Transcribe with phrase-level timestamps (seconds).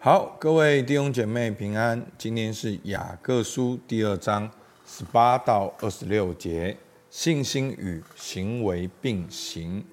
[0.00, 2.00] 好，各位弟兄姐妹平安。
[2.16, 4.48] 今天是雅各书第二章
[4.86, 6.76] 十八到二十六节，
[7.10, 9.84] 信心与行为并行。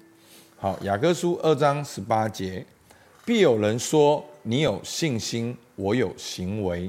[0.56, 2.64] 好，雅各书二章十八节，
[3.24, 6.88] 必有人说：你有信心，我有行为。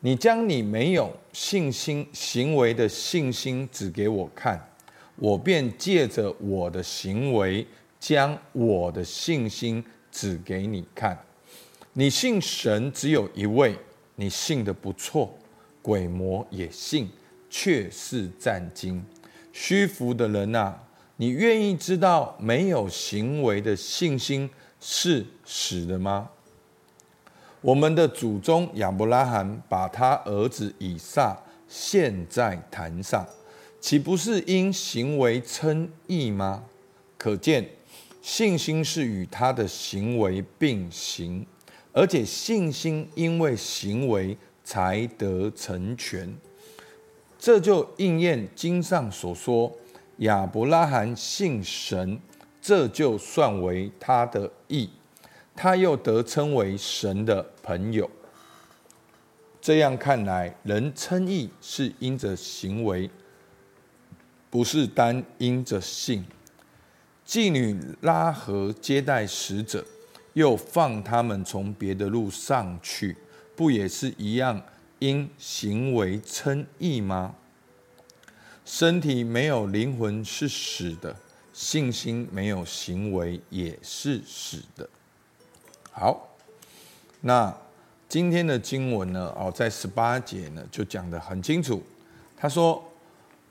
[0.00, 4.62] 你将你没有信心行为的信心指给我看，
[5.16, 7.66] 我便借着我的行为
[7.98, 9.82] 将我的信心
[10.12, 11.18] 指给你看。
[11.98, 13.74] 你信神只有一位，
[14.16, 15.34] 你信得不错，
[15.80, 17.08] 鬼魔也信，
[17.48, 19.02] 却是战惊。
[19.50, 20.78] 虚浮的人啊，
[21.16, 26.28] 你愿意知道没有行为的信心是死的吗？
[27.62, 31.34] 我们的祖宗亚伯拉罕把他儿子以撒
[31.66, 33.26] 献在坛上，
[33.80, 36.62] 岂不是因行为称义吗？
[37.16, 37.66] 可见
[38.20, 41.46] 信心是与他的行为并行。
[41.96, 46.36] 而且信心因为行为才得成全，
[47.38, 49.74] 这就应验经上所说：
[50.18, 52.20] 亚伯拉罕信神，
[52.60, 54.90] 这就算为他的义，
[55.54, 58.10] 他又得称为神的朋友。
[59.62, 63.10] 这样看来，人称义是因着行为，
[64.50, 66.26] 不是单因着信。
[67.26, 69.82] 妓女拉合接待使者。
[70.36, 73.16] 又放他们从别的路上去，
[73.56, 74.62] 不也是一样
[74.98, 77.34] 因行为称义吗？
[78.62, 81.16] 身体没有灵魂是死的，
[81.54, 84.86] 信心没有行为也是死的。
[85.90, 86.36] 好，
[87.22, 87.56] 那
[88.06, 89.32] 今天的经文呢？
[89.38, 91.82] 哦，在十八节呢就讲得很清楚。
[92.36, 92.84] 他说：“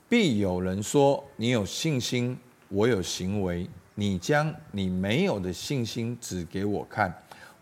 [0.08, 7.12] 必有人说，你有信心，我有行为。”你将你没有的信心指给我看，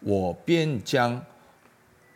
[0.00, 1.24] 我便将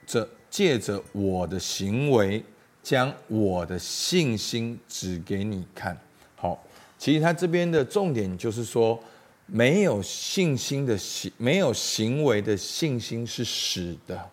[0.04, 2.44] 这借着我的行为，
[2.82, 5.96] 将我的信心指给你看。
[6.34, 6.62] 好，
[6.98, 8.98] 其实他这边的重点就是说，
[9.46, 14.30] 没有信心的行，没有行为的信心是死的。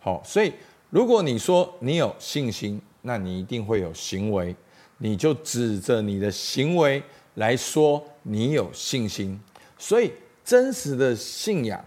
[0.00, 0.52] 好，所以
[0.88, 4.56] 如果你说你有信心，那你一定会有行为，
[4.98, 7.02] 你就指着你的行为
[7.36, 8.04] 来说。
[8.28, 9.38] 你有信心，
[9.78, 10.12] 所以
[10.44, 11.84] 真实的信仰，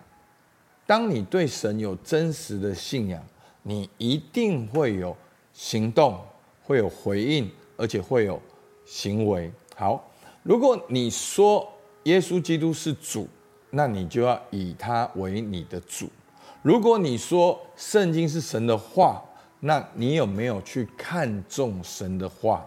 [0.87, 3.21] 当你对神有真实的信仰，
[3.61, 5.13] 你一定会有
[5.51, 6.17] 行动，
[6.63, 8.41] 会有回应，而且会有
[8.85, 9.51] 行为。
[9.75, 10.09] 好，
[10.43, 11.69] 如果你说
[12.03, 13.27] 耶稣基督是主，
[13.69, 16.09] 那你就要以他为你的主。
[16.61, 19.21] 如果你说圣经是神的话，
[19.59, 22.65] 那你有没有去看重神的话？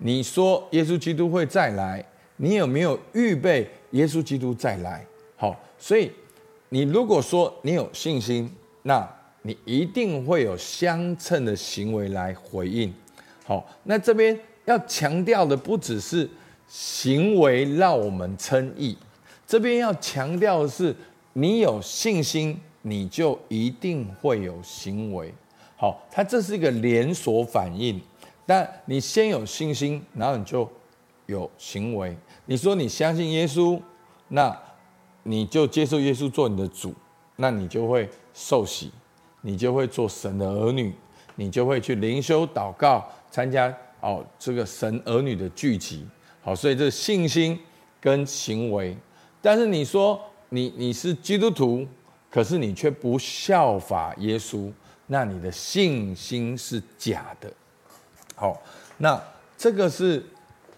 [0.00, 2.04] 你说耶稣基督会再来。
[2.42, 5.04] 你有没有预备耶稣基督再来？
[5.36, 6.10] 好，所以
[6.70, 8.50] 你如果说你有信心，
[8.84, 9.06] 那
[9.42, 12.90] 你一定会有相称的行为来回应。
[13.44, 16.26] 好，那这边要强调的不只是
[16.66, 18.96] 行为让我们称义，
[19.46, 20.96] 这边要强调的是，
[21.34, 25.30] 你有信心，你就一定会有行为。
[25.76, 28.00] 好，它这是一个连锁反应，
[28.50, 30.68] 但你先有信心，然后你就
[31.26, 32.16] 有行为。
[32.46, 33.80] 你说你相信耶稣，
[34.26, 34.60] 那
[35.22, 36.92] 你就接受耶稣做你的主，
[37.36, 38.90] 那你就会受洗，
[39.42, 40.92] 你就会做神的儿女，
[41.36, 46.04] 你就会去灵修祷告，参加哦这个神儿女的聚集。
[46.42, 47.56] 好，所以这信心
[48.00, 48.96] 跟行为。
[49.40, 51.86] 但是你说你你是基督徒，
[52.28, 54.72] 可是你却不效法耶稣，
[55.06, 57.48] 那你的信心是假的。
[58.40, 58.60] 好，
[58.96, 59.22] 那
[59.56, 60.24] 这个是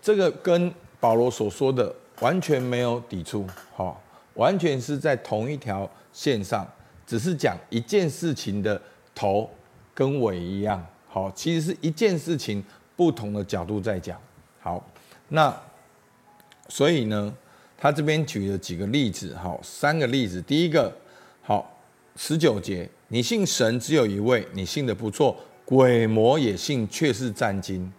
[0.02, 0.70] 这个跟。
[1.02, 4.00] 保罗所说的完全没有抵触，好，
[4.34, 6.64] 完全是在同一条线上，
[7.04, 8.80] 只是讲一件事情的
[9.12, 9.50] 头
[9.92, 12.62] 跟尾一样，好，其实是一件事情
[12.94, 14.16] 不同的角度在讲，
[14.60, 14.80] 好，
[15.26, 15.52] 那
[16.68, 17.34] 所以呢，
[17.76, 20.96] 他这边举了几个例子，好，三个例子，第一个，
[21.42, 21.68] 好，
[22.14, 25.36] 十九节，你信神只有一位，你信的不错，
[25.72, 27.90] 鬼魔也信，却是战惊。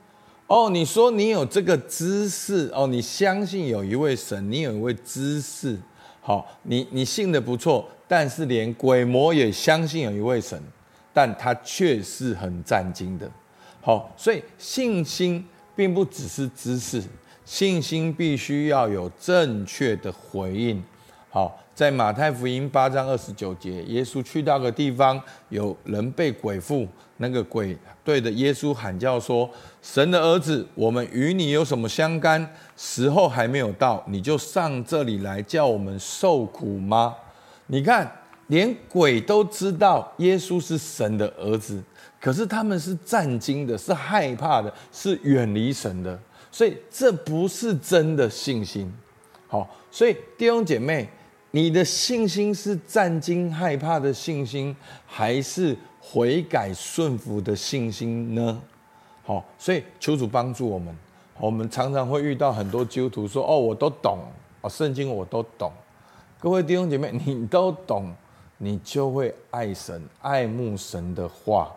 [0.46, 5.76] 哦，你说你有这个知识哦，你相信有一位神，你有一位知识，
[6.22, 10.62] 好，你你信的不错，但是连鬼魔也相信有一位神，
[11.12, 13.28] 但他却是很战惊的，
[13.82, 15.44] 好，所以信心
[15.76, 17.02] 并不只是知识，
[17.44, 20.84] 信心必须要有正确的回应，
[21.32, 21.60] 好。
[21.76, 26.88] 在马太福音八章二十九节，耶稣去到个地方，有人被鬼附，
[27.18, 29.50] 那个鬼对着耶稣喊叫说
[29.82, 32.48] ：“神的儿子，我们与你有什么相干？
[32.78, 37.16] 时候还没有到，你就上这里来叫我们受苦吗？”
[37.66, 41.82] 你看，连鬼都知道耶稣是神的儿子，
[42.22, 46.20] 可是他们是战惊的，是害怕的，是远离神的，
[46.52, 48.94] 所以这不是真的信心。
[49.48, 51.10] 好，所以弟兄姐妹，
[51.56, 58.60] 你的信心是战惊害怕的信心，还是悔改顺服的信心呢？
[59.24, 60.98] 好，所以求主帮助我们。
[61.40, 64.18] 我们常常会遇到很多基督徒说：“哦，我都懂
[64.62, 65.72] 哦，圣经我都懂。”
[66.42, 68.12] 各位弟兄姐妹，你都懂。
[68.58, 71.72] 你就会爱神、爱慕神的话，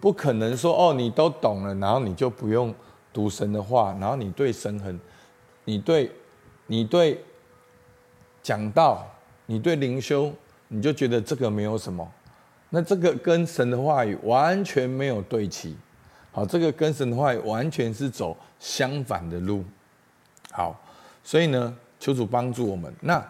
[0.00, 2.72] 不可能说哦，你都懂了，然后你就不用
[3.12, 5.00] 读神的话，然后你对神很，
[5.64, 6.10] 你对，
[6.66, 7.24] 你对
[8.42, 9.06] 讲到，
[9.46, 10.32] 你对灵修，
[10.68, 12.10] 你就觉得这个没有什么，
[12.70, 15.76] 那这个跟神的话语完全没有对齐，
[16.32, 19.64] 好，这个跟神的话语完全是走相反的路，
[20.50, 20.80] 好，
[21.22, 23.24] 所以呢，求主帮助我们，那。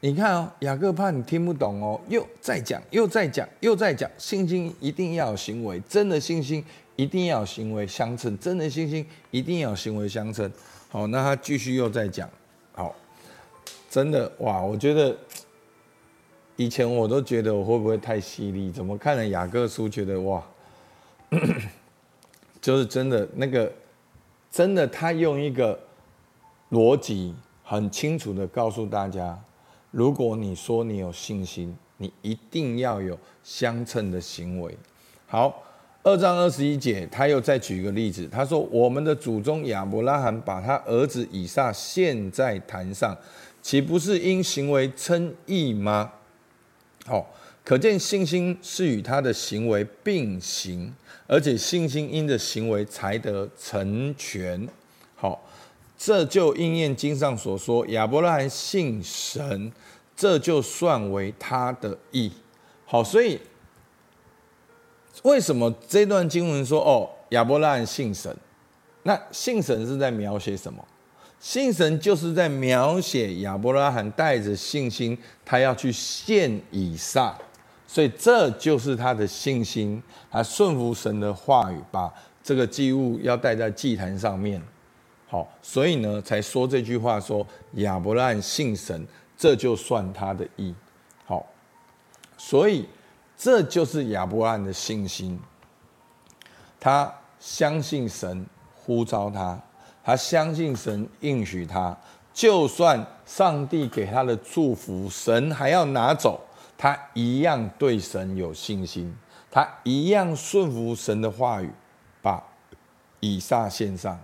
[0.00, 4.08] 你看哦，雅各怕你听不懂哦，又再讲，又再讲，又再讲。
[4.18, 6.62] 信心一定要有行为，真的信心
[6.96, 10.48] 一定要有行为相称，真的信心一定要有行为相称。
[10.90, 12.28] 好，那他继续又再讲，
[13.96, 15.16] 真的哇，我觉得
[16.56, 20.46] 以前我都觉得我会不会太犀利，怎么看了雅各书觉得哇，
[22.60, 23.72] 就是真的那个，
[24.50, 25.80] 真的他用一个
[26.72, 27.34] 逻辑
[27.64, 29.34] 很清楚的告诉大家。
[29.90, 34.76] 如果你说你有信心，你一定要有相称的行为。
[35.26, 35.62] 好，
[36.02, 43.16] 二章二十一节，他又再举一个例子，他说：“我们的祖宗亚伯拉罕把他儿子以撒献在坛上，
[43.66, 46.12] 岂不是因行为称义吗？”
[47.04, 47.34] 好，
[47.64, 50.94] 可见信心是与他的行为并行，
[51.26, 54.68] 而且信心因着行为才得成全。
[55.16, 55.42] 好。
[55.98, 59.72] 这就应验经上所说，亚伯拉罕信神，
[60.14, 62.30] 这就算为他的义。
[62.84, 63.40] 好，所以
[65.22, 68.36] 为什么这段经文说哦，亚伯拉罕信神？
[69.04, 70.86] 那信神是在描写什么？
[71.38, 77.36] 信神就是在描写亚伯拉罕带着信心，他要去献以撒，
[77.86, 82.12] 所以这就是他的信心，他顺服神的话语，把
[82.42, 84.60] 这个祭物要带在祭坛上面。
[85.28, 89.06] 好，所以呢，才说这句话说，亚伯拉罕信神，
[89.36, 90.74] 这就算他的义。
[91.24, 91.44] 好，
[92.36, 92.88] 所以
[93.36, 95.38] 这就是亚伯拉罕的信心。
[96.78, 99.60] 他相信神呼召他，
[100.06, 101.98] 他相信神应许他，
[102.32, 106.40] 就算上帝给他的祝福，神还要拿走，
[106.78, 109.12] 他一样对神有信心，
[109.50, 111.68] 他一样顺服神的话语，
[112.22, 112.40] 把
[113.18, 114.16] 以撒献上。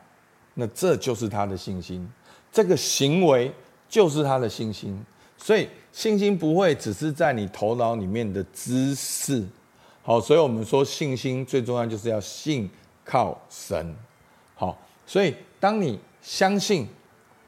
[0.55, 2.09] 那这就是他的信心，
[2.53, 3.53] 这个行为
[3.89, 5.05] 就是他的信心，
[5.37, 9.45] 所以信心不会只是在你头脑里面的知识。
[10.05, 12.71] 好，所以我们说信心最重要就是要信
[13.05, 13.93] 靠神。
[14.55, 16.89] 好，所以当你相信，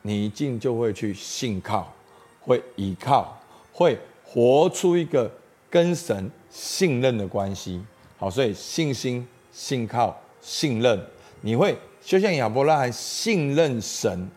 [0.03, 1.93] 你一定就会去信靠，
[2.41, 3.37] 会依靠，
[3.73, 5.29] 会活出一个
[5.69, 7.83] 跟神信任的关系。
[8.17, 11.05] 好，所以信心、信靠、信任，
[11.41, 11.77] 你会。
[12.01, 14.29] 就像亚伯拉罕信任神，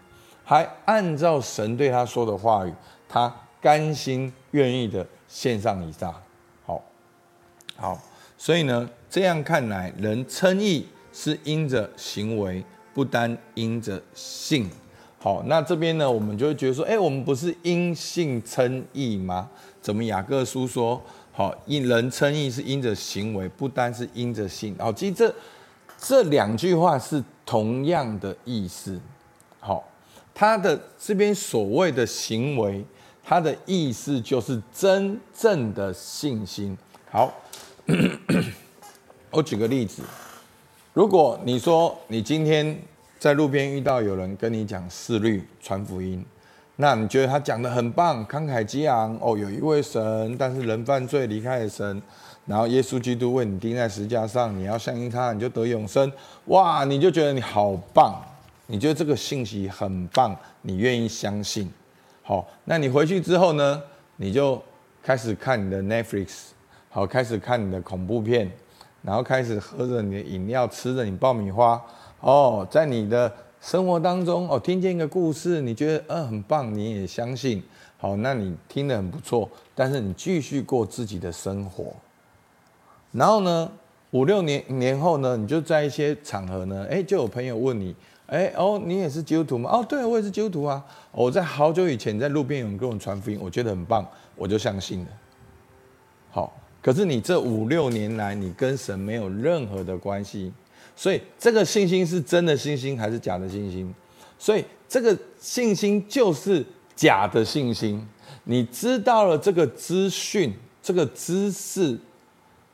[0.44, 2.74] 还按照神对他说的话语，
[3.08, 3.32] 他
[3.62, 6.12] 甘心愿意的献上以撒。
[6.66, 6.84] 好，
[7.76, 8.02] 好，
[8.40, 12.64] 所以呢，这样看来，人称义是因着行为，
[12.98, 14.68] 不单因着信。
[15.20, 19.48] 好，那这边呢，我们就会觉得说，哎，我们不是因信称义吗？
[19.80, 21.00] 怎么雅各书说，
[21.32, 24.76] 好，因人称义是因着行为，不单是因着信。
[24.80, 25.36] 好，其实这
[26.00, 27.24] 这两句话是。
[27.48, 29.00] 同样的意思，
[29.62, 29.82] 好，
[30.36, 32.84] 他的这边所谓的行为，
[33.24, 36.78] 他的意思就是真正的信心。
[37.10, 37.34] 好，
[39.32, 40.04] 我举个例子，
[40.98, 42.76] 如果你说你今天
[43.20, 46.26] 在路边遇到有人跟你讲四律传福音，
[46.78, 52.02] 那你觉得他讲的很棒，慷慨激昂哦，有一位神，但是人犯罪离开了神。
[52.48, 56.12] 然后耶稣基督为你钉在十架上，你要相信他，你就得永生。
[56.46, 58.20] 哇，你就觉得你好棒，
[58.66, 61.72] 你觉得这个信息很棒，你愿意相信。
[62.24, 63.80] 好，那你回去之后呢，
[64.16, 64.60] 你就
[65.04, 66.46] 开始看你的 Netflix，
[66.90, 68.52] 好，开始看你的恐怖片，
[69.02, 71.82] 然后开始喝着你的饮料，吃着你爆米花。
[72.20, 77.64] 哦，在你的生活当中，哦，听见一个故事，你觉得嗯很棒，你也相信。
[78.00, 81.94] 好，那你听得很不错，但是你继续过自己的生活。
[83.12, 83.72] 然后呢，
[84.12, 87.96] 五六年年后呢，你就在一些场合呢，哎，就有朋友问你，
[88.28, 89.70] 哎，哦，你也是基督徒吗？
[89.72, 90.84] 哦，对，我也是基督徒啊。
[91.12, 95.08] 我在好久以前在路边有人跟我传福音，我觉得很棒，我就相信了。
[96.30, 100.52] 好可是你这五六年来，你跟神没有任何的关系，
[100.96, 103.94] 所以这个信心是真的信心还是假的信心？
[104.40, 106.66] 所以这个信心就是
[106.96, 108.08] 假的信心。
[108.46, 111.98] 你知道了这个资讯、这个知识，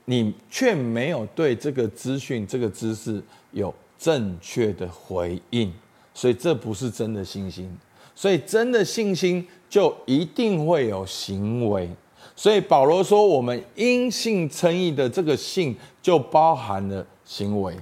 [0.06, 3.20] 你却没有对这个资讯、这个知识
[3.52, 5.74] 有正确的回应，
[6.14, 7.76] 所以这不是真的信心。
[8.14, 11.90] 所以真的信心就一定会有行为。
[12.36, 17.76] 所以保罗说，我们因信称义的这个信，就包含了行为。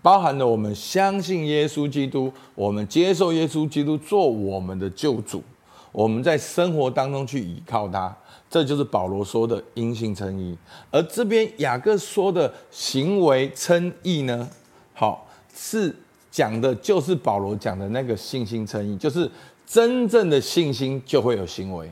[0.00, 5.42] 包含了我们相信耶稣基督，我们接受耶稣基督做我们的救主，
[5.90, 8.16] 我们在生活当中去依靠他，
[8.48, 10.56] 这就是保罗说的因信称义。
[10.92, 14.48] 而这边雅各说的行为称义呢，
[14.94, 15.94] 好，是
[16.30, 19.28] 讲的就是保罗讲的那个信心称义，就是
[19.66, 21.90] 真正的信心就会有行为。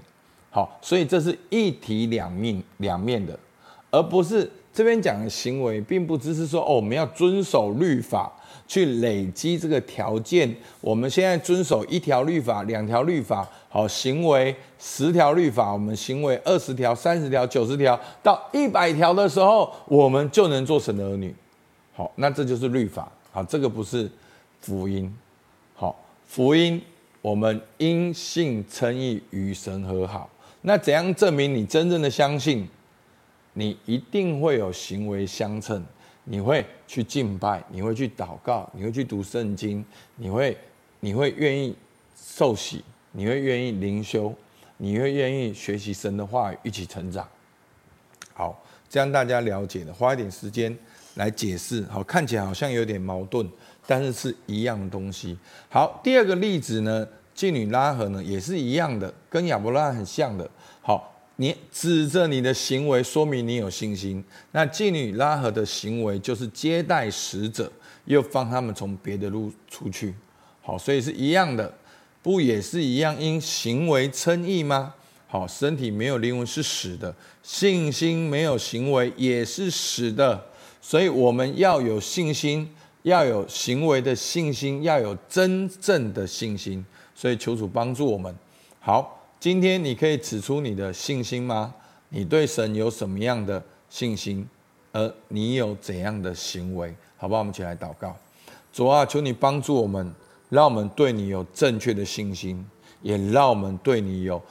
[0.57, 3.39] 好，所以这是一体两面两面的，
[3.91, 4.51] 而不是。
[4.73, 8.31] 这边讲的行为，并不只是说哦，我们要遵守律法
[8.67, 10.55] 去累积这个条件。
[10.81, 21.35] 我们现在遵守一条律法、两条律法，好，行为十条律法，我们行为二十条、三十条、九十条，到一百条的时候，我们就能做神的儿女。
[21.95, 23.11] 好，那这就是律法。
[23.31, 24.11] 好，这个不是
[24.61, 25.11] 福音。
[25.75, 25.95] 好，
[26.27, 26.81] 福音，
[27.21, 30.29] 我们因信称义，与神和好。
[30.69, 32.69] 那怎样证明你真正的相信？
[33.53, 35.81] 你一定会有行为相称，
[36.25, 39.85] 你会去敬拜，你会去祷告，你会去读圣经，
[40.17, 40.59] 你会，
[40.99, 41.73] 你会愿意
[42.21, 42.83] 受洗，
[43.13, 44.35] 你会愿意灵修，
[44.79, 47.27] 你会愿意学习神的话语，一起成长。
[48.35, 50.77] 好，这样大家了解了，花一点时间
[51.15, 51.85] 来解释。
[51.85, 53.49] 好，看起来好像有点矛盾，
[53.87, 55.39] 但是是一样的东西。
[55.69, 57.07] 好，第二个例子呢，
[57.37, 60.51] 妓女拉合呢也是一样的，跟亚伯拉罕很像的。
[60.81, 61.13] 好。
[61.39, 67.71] 你指着你的行为说明你有信心，那妓女拉合的行为就是接待使者，
[68.07, 70.15] 又放他们从别的路出去。
[70.63, 71.71] 好，所以是一样的，
[72.23, 74.95] 不也是一样因行为称义吗？
[75.27, 80.43] 好，身体没有灵魂是死的，信心没有行为也是死的。
[80.81, 82.75] 所以我们要有信心，
[83.07, 86.85] 要有行为的信心，要有真正的信心。
[87.15, 88.35] 所以求主帮助我们。
[88.81, 89.13] 好。
[89.39, 91.73] 今天你可以指出你的信心吗？
[92.09, 94.49] 你对神有什么样的信心？
[94.93, 96.93] 而你有怎样的行为？
[97.19, 97.41] 好不好？
[97.41, 98.17] 我们一起来祷告。
[98.73, 100.13] 主啊，求你帮助我们，
[100.49, 102.67] 让我们对你有正确的信心，
[103.03, 104.43] 也让我们对你有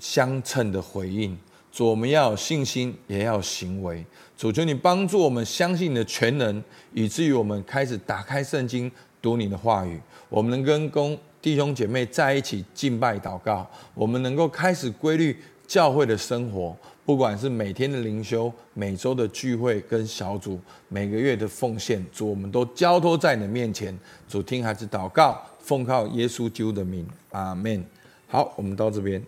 [0.00, 1.38] 相称的回应。
[1.70, 4.04] 主，我们要有信心，也要有行为。
[4.36, 6.62] 主，求你帮助我们相信你的全能，
[6.92, 8.90] 以至于我们开始打开圣经，
[9.22, 10.00] 读你的话语。
[10.28, 11.18] 我们能跟公。
[11.40, 15.36] 弟兄姐妹在一起敬拜祷告，我们能够开始规律
[15.66, 16.74] 教会的生活，
[17.04, 23.94] 不管是每天的灵修、每周的聚会跟小组、每个月的奉献，主，我们都交托在你的面前。
[24.26, 27.84] 主，听孩子祷告，奉靠耶稣基督的名，阿门。
[28.26, 29.22] 好，我们到这边。